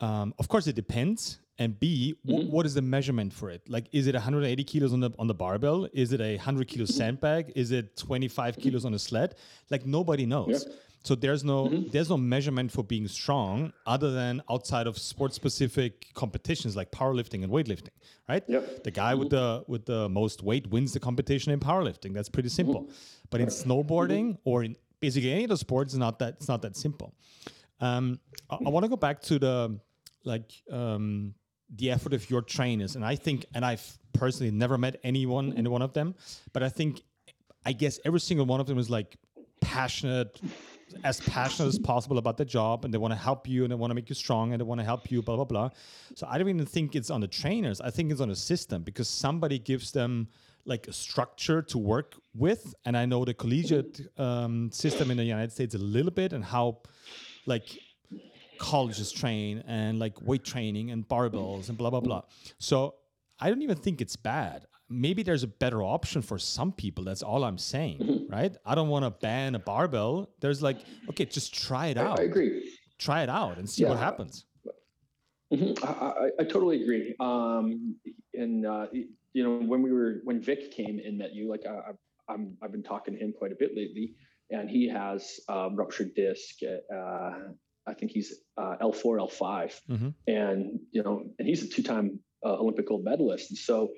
[0.00, 1.40] um, of course, it depends.
[1.60, 2.50] And B, wh- Mhm.
[2.50, 3.62] what is the measurement for it?
[3.68, 5.86] Like, is it 180 kilos on the on the barbell?
[5.92, 7.52] Is it a 100 kilo sandbag?
[7.54, 9.34] Is it 25 kilos on a sled?
[9.70, 10.64] Like nobody knows.
[10.66, 10.72] Yeah.
[11.02, 11.90] So there's no Mhm.
[11.92, 17.42] there's no measurement for being strong other than outside of sport specific competitions like powerlifting
[17.44, 17.94] and weightlifting,
[18.28, 18.44] right?
[18.48, 18.84] Yep.
[18.84, 22.14] The guy with the with the most weight wins the competition in powerlifting.
[22.14, 22.88] That's pretty simple.
[23.30, 26.62] But in snowboarding or in basically any of the sports, it's not that it's not
[26.62, 27.12] that simple.
[27.80, 28.18] Um,
[28.50, 29.78] I, I want to go back to the
[30.24, 31.34] like um,
[31.76, 35.68] the effort of your trainers, and I think, and I've personally never met anyone, any
[35.68, 36.14] one of them,
[36.52, 37.02] but I think,
[37.64, 39.16] I guess every single one of them is like
[39.60, 40.40] passionate,
[41.04, 43.76] as passionate as possible about their job, and they want to help you, and they
[43.76, 45.70] want to make you strong, and they want to help you, blah blah blah.
[46.16, 47.80] So I don't even think it's on the trainers.
[47.80, 50.28] I think it's on the system because somebody gives them
[50.64, 55.24] like a structure to work with, and I know the collegiate um, system in the
[55.24, 56.78] United States a little bit, and how
[57.46, 57.78] like
[58.70, 62.22] colleges train and like weight training and barbells and blah blah blah.
[62.58, 62.94] So
[63.40, 64.66] I don't even think it's bad.
[64.88, 67.02] Maybe there's a better option for some people.
[67.04, 68.54] That's all I'm saying, right?
[68.66, 70.30] I don't want to ban a barbell.
[70.40, 70.78] There's like,
[71.10, 72.20] okay, just try it out.
[72.20, 72.70] I agree.
[72.98, 74.04] Try it out and see what Yeah.
[74.04, 74.44] happens.
[75.52, 75.82] Mhm.
[75.84, 75.90] I,
[76.26, 77.14] I, I totally agree.
[77.18, 77.96] Um,
[78.34, 78.86] and uh,
[79.32, 82.56] you know, when we were when Vic came and met you, like I, I- I'm
[82.62, 84.14] I've been talking to him quite a bit lately,
[84.50, 86.56] and he has um, ruptured disc.
[86.62, 87.30] Uh,
[87.90, 90.14] I think he's uh, L4, L5, Mhm.
[90.28, 93.50] and you know, and he's a two-time uh, Olympic gold medalist.
[93.50, 93.92] And so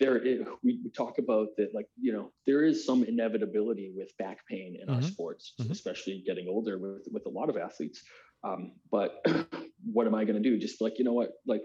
[0.00, 0.20] there,
[0.62, 4.76] we, we talk about that, like you know, there is some inevitability with back pain
[4.80, 5.10] in our Mhm.
[5.12, 5.70] sports, Mhm.
[5.70, 8.02] especially getting older with with a lot of athletes.
[8.44, 9.10] Um, but
[9.92, 10.56] what am I going to do?
[10.58, 11.62] Just like, you know what, like,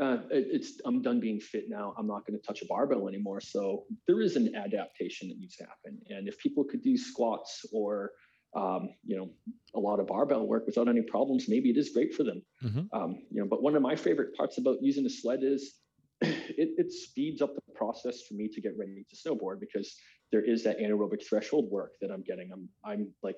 [0.00, 1.94] uh, it, it's I'm done being fit now.
[1.98, 3.40] I'm not going to touch a barbell anymore.
[3.40, 5.92] So there is an adaptation that needs to happen.
[6.10, 8.12] And if people could do squats or
[8.54, 9.30] um, you know
[9.74, 12.42] a lot of barbell work without any problems, maybe it is great for them.
[12.64, 12.98] Mm-hmm.
[12.98, 15.74] Um, you know, but one of my favorite parts about using a sled is
[16.20, 19.94] it, it speeds up the process for me to get ready to snowboard because
[20.32, 22.50] there is that anaerobic threshold work that I'm getting.
[22.52, 23.36] I'm I'm like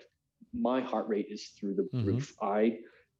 [0.54, 2.06] my heart rate is through the mm-hmm.
[2.06, 2.34] roof.
[2.40, 2.78] I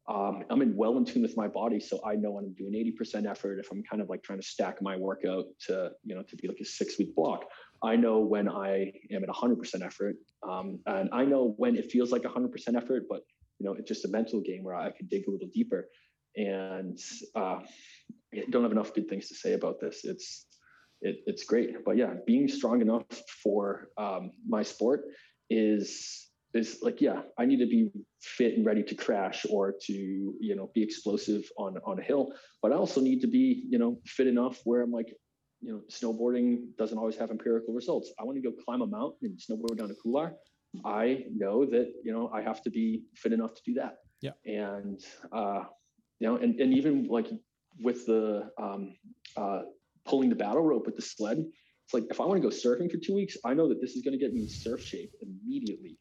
[0.08, 2.72] um, I'm in well in tune with my body, so I know when I'm doing
[2.72, 3.58] 80% effort.
[3.58, 6.48] If I'm kind of like trying to stack my workout to you know to be
[6.48, 7.44] like a six week block,
[7.82, 10.16] I know when I am at 100% effort,
[10.48, 13.22] um, and I know when it feels like 100% effort, but
[13.58, 15.88] you know it's just a mental game where I can dig a little deeper.
[16.36, 16.98] And
[17.34, 17.58] uh,
[18.32, 20.04] I don't have enough good things to say about this.
[20.04, 20.46] It's
[21.02, 23.04] it, it's great, but yeah, being strong enough
[23.42, 25.02] for um, my sport
[25.50, 26.27] is
[26.58, 27.90] is like yeah i need to be
[28.20, 29.92] fit and ready to crash or to
[30.40, 32.32] you know be explosive on on a hill.
[32.62, 35.10] But i also need to be you know fit enough where i'm like
[35.60, 38.12] you know snowboarding doesn't always have empirical results.
[38.20, 40.34] I want to go climb a mountain and snowboard down a couloir
[40.84, 43.94] i know that you know i have to be fit enough to do that.
[44.20, 44.32] Yeah.
[44.44, 45.00] And
[45.32, 45.64] uh
[46.20, 47.28] you know and, and even like
[47.80, 48.94] with the um
[49.36, 49.62] uh
[50.04, 51.38] pulling the battle rope with the sled
[51.84, 53.92] it's like if i want to go surfing for two weeks i know that this
[53.94, 55.96] is going to get me in surf shape immediately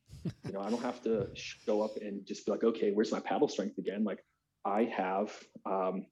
[0.46, 3.20] you know, I don't have to show up and just be like, okay, where's my
[3.20, 4.04] paddle strength again?
[4.04, 4.20] Like
[4.66, 5.32] I have
[5.66, 6.06] um,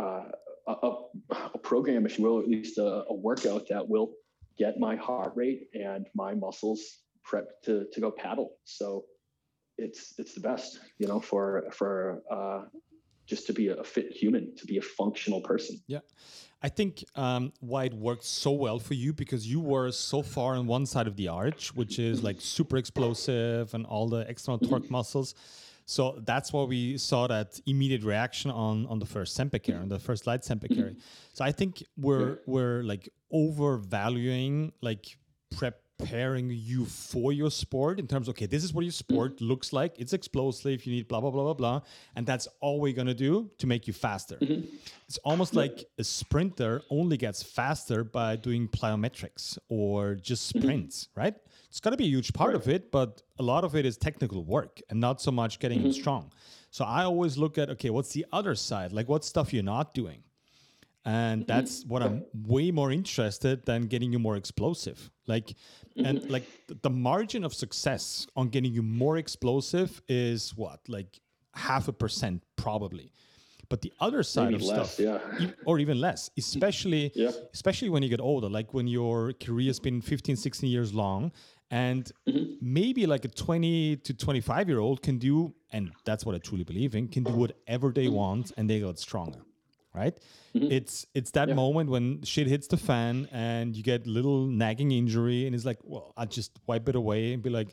[0.00, 0.24] uh,
[0.66, 0.92] a,
[1.54, 4.12] a, program, if you will, at least a, a, workout that will
[4.58, 8.56] get my heart rate and my muscles prepped to, to go paddle.
[8.64, 9.04] So
[9.76, 12.64] it's, it's the best, you know, for, for uh,
[13.26, 15.80] just to be a fit human, to be a functional person.
[15.86, 16.00] Yeah.
[16.60, 20.54] I think um, why it worked so well for you because you were so far
[20.54, 24.58] on one side of the arch, which is like super explosive and all the external
[24.58, 24.92] torque mm-hmm.
[24.92, 25.34] muscles.
[25.86, 29.88] So that's why we saw that immediate reaction on on the first Semper carry, on
[29.88, 30.90] the first light Semper carry.
[30.90, 31.32] Mm-hmm.
[31.32, 35.16] So I think we're we're like overvaluing like
[35.56, 39.36] prep preparing you for your sport in terms of, okay, this is what your sport
[39.36, 39.46] mm-hmm.
[39.46, 39.98] looks like.
[39.98, 40.86] It's explosive.
[40.86, 41.80] You need blah, blah, blah, blah, blah.
[42.16, 44.36] And that's all we're going to do to make you faster.
[44.36, 44.66] Mm-hmm.
[45.08, 50.62] It's almost like a sprinter only gets faster by doing plyometrics or just mm-hmm.
[50.62, 51.20] sprints, mm-hmm.
[51.20, 51.34] right?
[51.68, 52.62] It's got to be a huge part right.
[52.62, 55.80] of it, but a lot of it is technical work and not so much getting
[55.80, 55.90] mm-hmm.
[55.90, 56.32] strong.
[56.70, 58.92] So I always look at, okay, what's the other side?
[58.92, 60.22] Like what stuff you're not doing?
[61.04, 61.46] And mm-hmm.
[61.46, 65.54] that's what i'm way more interested than getting you more explosive like
[65.96, 66.30] and mm-hmm.
[66.30, 66.44] like
[66.82, 71.20] the margin of success on getting you more explosive is what like
[71.54, 73.12] half a percent probably
[73.68, 75.50] but the other side Maybe of less, stuff yeah.
[75.66, 77.30] or even less especially yeah.
[77.52, 81.32] especially when you get older like when your career has been 15 16 years long
[81.70, 82.54] and mm-hmm.
[82.60, 86.64] maybe like a 20 to 25 year old can do and that's what i truly
[86.64, 88.14] believe in can do whatever they mm-hmm.
[88.14, 89.40] want and they got stronger
[89.94, 90.18] right?
[90.54, 90.70] Mm-hmm.
[90.70, 91.54] It's it's that yeah.
[91.54, 95.78] moment when shit hits the fan and you get little nagging injury, and it's like,
[95.82, 97.68] well, I just wipe it away and be like,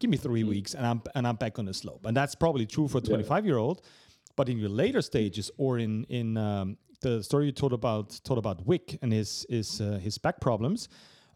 [0.00, 0.50] give me 3 mm-hmm.
[0.50, 3.00] weeks, and I'm and I'm back on the slope, and that's probably true for a
[3.00, 3.48] 25 yeah.
[3.48, 3.82] year old,
[4.36, 8.38] but in your later stages or in in um, the story you told about told
[8.38, 10.88] about Vic and his his uh, his back problems,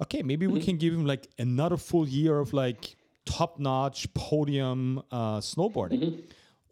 [0.03, 0.55] okay, maybe mm-hmm.
[0.55, 6.03] we can give him like another full year of like top notch podium uh, snowboarding.
[6.03, 6.21] Mm-hmm.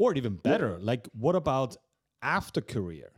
[0.01, 0.87] Or even better, yeah.
[0.91, 1.77] like what about
[2.23, 3.11] after career?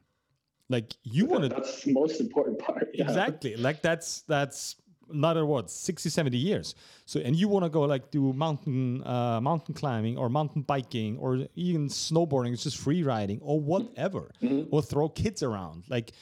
[0.69, 1.49] Like you want to.
[1.49, 2.89] That's the most important part.
[2.95, 3.05] Yeah.
[3.05, 3.57] Exactly.
[3.57, 4.77] Like that's that's
[5.13, 9.41] another what 60 70 years so and you want to go like do mountain uh,
[9.41, 14.73] mountain climbing or mountain biking or even snowboarding it's just free riding or whatever mm-hmm.
[14.75, 16.13] or throw kids around like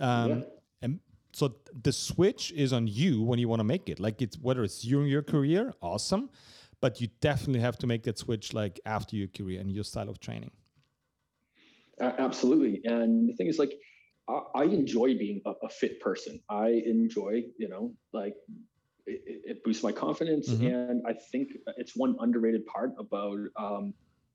[0.00, 0.44] um yeah.
[0.82, 1.00] and
[1.32, 4.62] so the switch is on you when you want to make it like it's whether
[4.64, 6.28] it's during your career awesome
[6.80, 10.08] but you definitely have to make that switch like after your career and your style
[10.08, 10.50] of training
[12.00, 12.80] absolutely.
[12.84, 13.72] And the thing is, like,
[14.28, 16.40] I, I enjoy being a, a, fit person.
[16.50, 18.34] I enjoy, you know, like
[19.06, 20.50] it, it boosts my confidence.
[20.50, 20.66] Mm-hmm.
[20.66, 23.94] And I think it's one underrated part about um,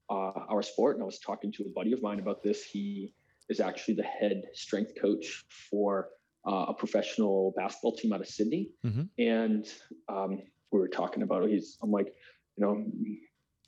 [0.10, 0.96] uh, our sport.
[0.96, 2.64] And I was talking to a buddy of mine about this.
[2.64, 3.14] He
[3.50, 6.10] is actually the head strength coach for
[6.48, 8.70] uh, a professional basketball team out of Sydney.
[8.86, 9.04] Mm-hmm.
[9.20, 9.68] And
[10.10, 11.52] um, we were talking about it.
[11.52, 12.14] He's, I'm like,
[12.58, 12.86] you know,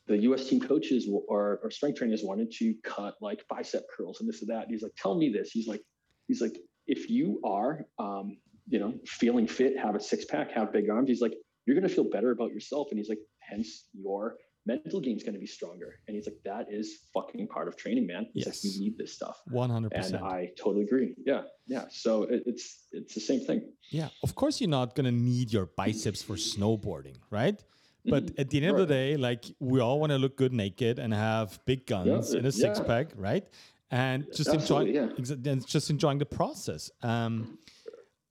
[0.07, 4.27] the US team coaches or, or strength trainers wanted to cut like bicep curls and
[4.27, 4.63] this and that.
[4.63, 5.51] And he's like, tell me this.
[5.51, 5.81] He's like,
[6.27, 8.37] he's like, if you are, um,
[8.67, 11.33] you know, feeling fit, have a six pack, have big arms, he's like,
[11.65, 12.87] you're going to feel better about yourself.
[12.91, 14.35] And he's like, hence your
[14.65, 15.99] mental game is going to be stronger.
[16.07, 18.27] And he's like, that is fucking part of training, man.
[18.33, 18.63] He's yes.
[18.63, 19.41] like, you need this stuff.
[19.51, 19.91] 100%.
[19.93, 21.15] And I totally agree.
[21.25, 21.43] Yeah.
[21.67, 21.85] Yeah.
[21.89, 23.69] So it, it's, it's the same thing.
[23.89, 24.09] Yeah.
[24.23, 27.61] Of course, you're not going to need your biceps for snowboarding, right?
[28.05, 28.41] But mm-hmm.
[28.41, 28.81] at the end right.
[28.81, 32.31] of the day, like we all want to look good naked and have big guns
[32.33, 32.85] yeah, and a six yeah.
[32.85, 33.45] pack, right?
[33.93, 35.51] and just Absolutely, enjoying yeah.
[35.51, 36.89] and just enjoying the process.
[37.03, 37.59] Um,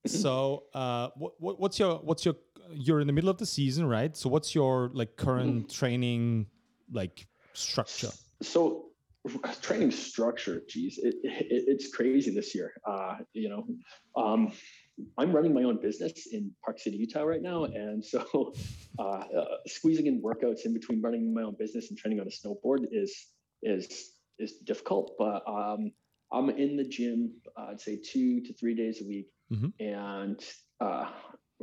[0.06, 2.34] so, uh, what, what, what's your what's your
[2.72, 4.16] you're in the middle of the season, right?
[4.16, 6.46] So, what's your like current training
[6.90, 8.10] like structure?
[8.42, 8.86] So,
[9.60, 12.72] training structure, geez, it, it, it's crazy this year.
[12.84, 13.64] Uh, you know,
[14.20, 14.52] um,
[15.18, 18.52] I'm running my own business in Park City, Utah right now, and so
[18.98, 22.30] uh, uh, squeezing in workouts in between running my own business and training on a
[22.30, 23.28] snowboard is
[23.62, 25.14] is is difficult.
[25.18, 25.92] But um,
[26.32, 29.72] I'm in the gym, uh, I'd say two to three days a week, Mhm.
[29.80, 30.40] and
[30.80, 31.10] uh,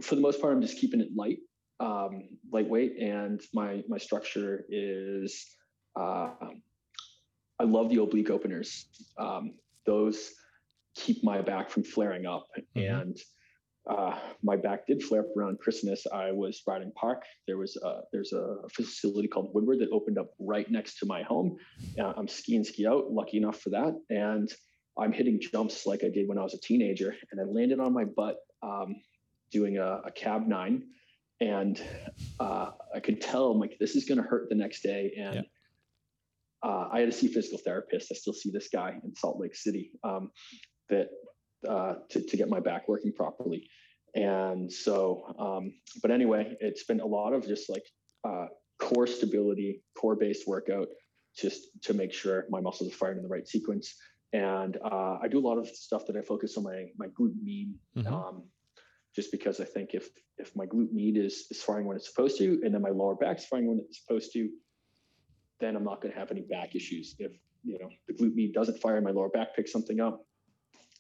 [0.02, 1.40] for the most part, I'm just keeping it light,
[1.80, 5.56] um, lightweight, and my my structure is.
[6.00, 6.30] Uh,
[7.62, 8.88] I love the oblique openers.
[9.18, 10.32] Um, those
[10.96, 12.46] keep my back from flaring up.
[12.76, 13.02] Mhm.
[13.02, 13.18] And
[13.90, 16.06] uh, my back did flare up around Christmas.
[16.14, 17.24] I was riding park.
[17.48, 21.24] There was a, there's a facility called Woodward that opened up right next to my
[21.24, 21.58] home.
[22.00, 23.94] Uh, I'm skiing ski out, lucky enough for that.
[24.10, 24.52] And
[24.98, 27.16] I'm hitting jumps like I did when I was a teenager.
[27.32, 28.96] And I landed on my butt um,
[29.52, 30.84] doing a, a cab nine.
[31.42, 31.82] And
[32.40, 35.14] uh, I could tell, I'm like, this is going to hurt the next day.
[35.18, 35.42] And Yeah.
[36.64, 38.12] uh, I had to see a physical therapist.
[38.12, 40.30] I still see this guy in Salt Lake City um,
[40.90, 41.10] that
[41.68, 43.70] uh, to, to get my back working properly.
[44.16, 47.86] And so, um, but anyway, it's been a lot of just like
[48.24, 48.48] uh,
[48.80, 50.88] core stability, core based workout,
[51.38, 53.96] just to make sure my muscles are firing in the right sequence.
[54.34, 57.36] And uh, I do a lot of stuff that I focus on my my glute
[57.44, 58.12] med, Mhm.
[58.12, 58.44] um,
[59.16, 62.38] just because I think if if my glute med is is firing when it's supposed
[62.38, 64.50] to, and then my lower back's firing when it's supposed to,
[65.60, 67.16] then I'm not going to have any back issues.
[67.20, 67.32] If
[67.64, 70.26] you know the glute med doesn't fire, my lower back picks something up.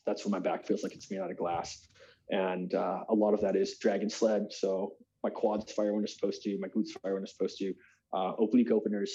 [0.09, 1.87] That's when my back feels like it's made out of glass,
[2.31, 4.43] and uh, a lot of that is dragon sled.
[4.61, 4.93] So
[5.23, 7.73] my quads fire when they're supposed to, my glutes fire when they're supposed to,
[8.17, 9.11] uh, oblique openers,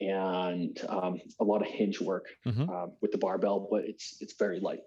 [0.00, 2.68] and um, a lot of hinge work Mhm.
[2.68, 4.84] um, with the barbell, but it's it's very light.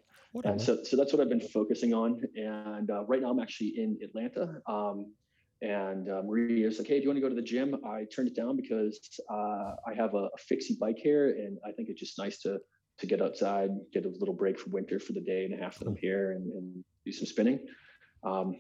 [0.52, 2.22] And so, so that's what I've been focusing on.
[2.36, 4.62] And uh, right now, I'm actually in Atlanta.
[4.68, 4.98] Um,
[5.62, 8.06] and uh, Maria was like, "Hey, do you want to go to the gym?" I
[8.14, 9.00] turned it down because
[9.32, 12.60] uh, I have a, a fixie bike here, and I think it's just nice to
[13.00, 15.78] to get outside, get a little break from winter for the day and a half
[15.80, 17.60] that I'm here, and, and do some spinning.
[18.24, 18.56] Um,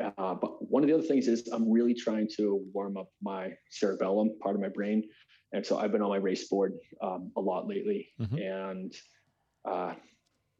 [0.00, 3.52] uh, but one of the other things is I'm really trying to warm up my
[3.70, 5.04] cerebellum, part of my brain,
[5.52, 8.70] and so I've been on my race board um, a lot lately, Mhm.
[8.70, 8.94] and
[9.64, 9.94] uh,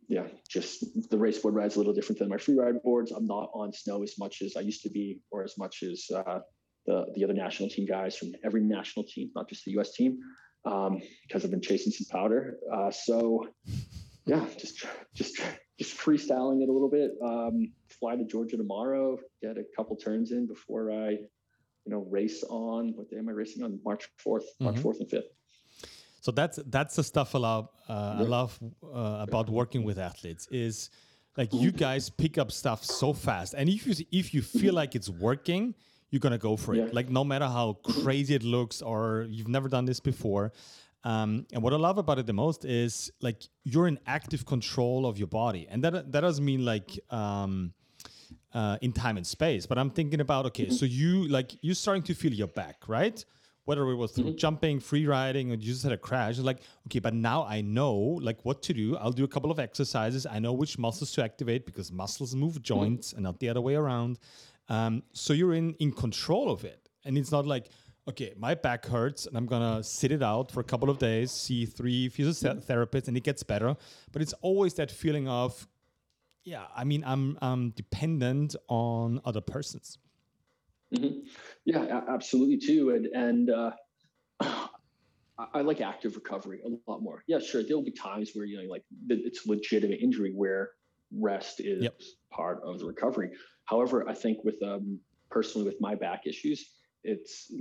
[0.08, 3.10] yeah, just the race board ride's a little different than my free ride boards.
[3.10, 6.06] I'm not on snow as much as I used to be, or as much as
[6.14, 6.40] uh,
[6.86, 9.94] the the other national team guys from every national team, not just the U.S.
[9.94, 10.18] team,
[10.64, 12.58] um, because I've been chasing some powder.
[12.72, 13.46] Uh, so
[14.26, 15.40] yeah, just just
[15.78, 17.12] just freestyling it a little bit.
[17.22, 22.42] Um, fly to Georgia tomorrow, get a couple turns in before I, you know, race
[22.48, 22.92] on.
[22.96, 23.78] What day am I racing on?
[23.84, 24.82] March 4th March Mhm.
[24.82, 25.30] fourth and fifth.
[26.20, 27.68] So that's that's the stuff I love.
[27.88, 30.88] Uh, I love uh, about working with athletes is
[31.36, 34.94] like you guys pick up stuff so fast, and if you if you feel like
[34.94, 35.74] it's working,
[36.14, 36.78] you're gonna go for it.
[36.78, 36.88] Yeah.
[36.92, 40.52] Like no matter how crazy it looks, or you've never done this before.
[41.02, 45.06] Um, and what I love about it the most is like you're in active control
[45.06, 47.72] of your body, and that that doesn't mean like um,
[48.52, 49.66] uh, in time and space.
[49.66, 53.22] But I'm thinking about okay, so you like you're starting to feel your back, right?
[53.64, 57.00] Whether it was through jumping, free riding, or you just had a crash, like okay,
[57.00, 57.92] but now I know
[58.28, 58.96] like what to do.
[58.98, 60.26] I'll do a couple of exercises.
[60.26, 63.74] I know which muscles to activate because muscles move joints and not the other way
[63.74, 64.20] around.
[64.68, 67.70] Um, so you're in in control of it, and it's not like
[68.06, 71.30] okay, my back hurts and I'm gonna sit it out for a couple of days,
[71.30, 73.76] see three physiotherapists, and it gets better.
[74.12, 75.66] But it's always that feeling of
[76.44, 79.98] yeah, I mean, I'm I'm dependent on other persons.
[80.94, 81.20] hmm
[81.64, 82.90] Yeah, absolutely too.
[82.90, 83.70] And and uh,
[84.40, 84.68] I,
[85.54, 87.24] I like active recovery a lot more.
[87.26, 87.62] Yeah, sure.
[87.62, 90.70] There'll be times where you know, like it's legitimate injury where
[91.16, 92.00] rest is Yep.
[92.34, 93.30] Part of the recovery.
[93.66, 96.64] However, I think with um, personally with my back issues,
[97.02, 97.52] it's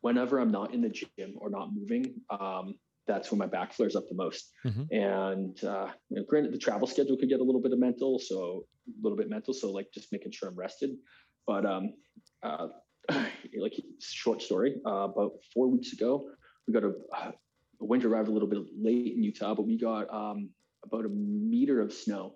[0.00, 2.74] whenever I'm not in the gym or not moving, um,
[3.06, 4.50] that's when my back flares up the most.
[4.64, 4.86] Mhm.
[4.92, 8.18] And uh, you know, granted, the travel schedule could get a little bit of mental,
[8.18, 9.52] so a little bit mental.
[9.54, 10.90] So like just making sure I'm rested.
[11.46, 11.94] But um,
[12.42, 12.68] uh,
[13.10, 16.28] like short story, uh, about four weeks ago,
[16.66, 17.32] we got a, a
[17.80, 20.50] winter arrived a little bit late in Utah, but we got um,
[20.84, 22.34] about a meter of snow,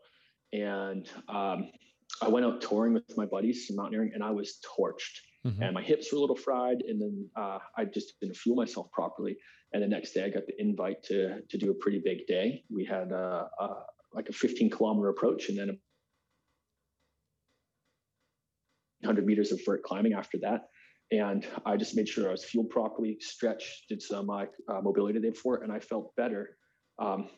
[0.62, 1.70] and um,
[2.22, 5.62] I went out touring with my buddies, some mountaineering, and I was torched Mhm.
[5.62, 8.90] and my hips were a little fried and then uh, i just didn't fuel myself
[8.90, 9.36] properly
[9.72, 12.64] and the next day i got the invite to to do a pretty big day
[12.68, 13.80] we had uh, uh,
[14.12, 15.74] like a 15 kilometer approach and then a
[19.02, 20.68] 100 meters of vert climbing after that
[21.12, 25.14] and i just made sure i was fueled properly stretched did some uh, uh, mobility
[25.18, 26.56] the day before and i felt better
[26.98, 27.28] um,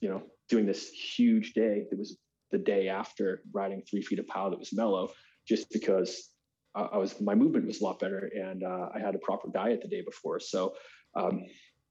[0.00, 1.84] you know, doing this huge day.
[1.90, 2.16] that was
[2.50, 5.10] the day after riding three feet of pow that was mellow,
[5.46, 6.30] just because
[6.74, 9.82] I was my movement was a lot better and uh, I had a proper diet
[9.82, 10.38] the day before.
[10.38, 10.74] So,
[11.14, 11.46] um,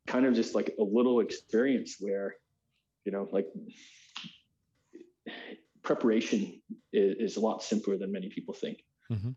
[0.05, 2.36] kind of just like a little experience where,
[3.03, 3.47] you know, like
[5.84, 6.62] preparation
[6.93, 8.84] is, is a lot simpler than many people think.
[9.12, 9.32] Mm-hmm.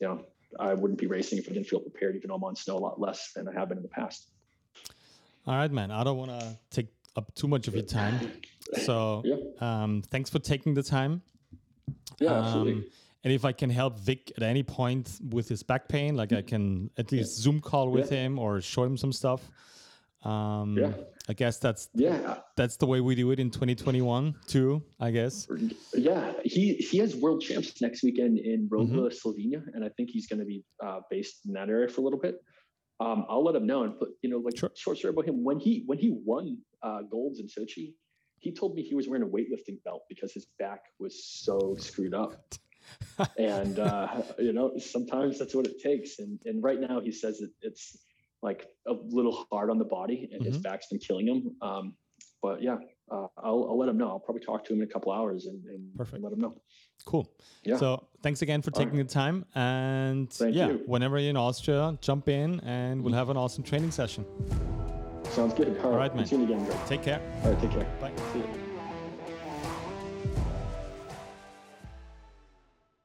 [0.00, 0.24] You know,
[0.58, 2.78] I wouldn't be racing if I didn't feel prepared, even though I'm on snow a
[2.78, 4.28] lot less than I have been in the past.
[5.46, 5.90] All right, man.
[5.90, 8.32] I don't want to take up too much of your time.
[8.82, 9.36] So, yeah.
[9.60, 11.22] um, thanks for taking the time.
[12.18, 12.90] Yeah, um, absolutely.
[13.24, 16.42] And if I can help Vic at any point with his back pain, like I
[16.42, 17.42] can at least yeah.
[17.42, 18.18] Zoom call with yeah.
[18.18, 19.48] him or show him some stuff.
[20.24, 20.92] Um, yeah.
[21.28, 24.82] I guess that's yeah that's the way we do it in 2021 too.
[25.00, 25.46] I guess.
[25.94, 29.28] Yeah, he he has world champs next weekend in Rogla, mm-hmm.
[29.28, 32.04] Slovenia, and I think he's going to be uh, based in that area for a
[32.04, 32.36] little bit.
[33.00, 34.70] Um, I'll let him know and put you know like sure.
[34.76, 37.94] short story about him when he when he won uh, golds in Sochi.
[38.38, 42.14] He told me he was wearing a weightlifting belt because his back was so screwed
[42.14, 42.54] up.
[43.38, 46.18] and uh, you know sometimes that's what it takes.
[46.18, 47.96] And and right now he says that it's
[48.42, 50.52] like a little hard on the body, and mm-hmm.
[50.52, 51.56] his back's been killing him.
[51.62, 51.94] Um,
[52.42, 52.76] but yeah,
[53.10, 54.08] uh, I'll, I'll let him know.
[54.10, 56.22] I'll probably talk to him in a couple hours and, and, Perfect.
[56.22, 56.54] let him know.
[57.06, 57.26] Cool.
[57.64, 57.78] Yeah.
[57.78, 59.08] So thanks again for taking right.
[59.08, 59.46] the time.
[59.54, 60.82] And Thank yeah, you.
[60.84, 64.26] whenever you're in Austria, jump in and we'll have an awesome training session.
[65.34, 65.76] Sounds good.
[65.78, 66.26] All, All right, man.
[66.26, 66.66] See you again.
[66.86, 67.20] Take care.
[67.42, 67.86] All right, take care.
[68.00, 68.12] Bye.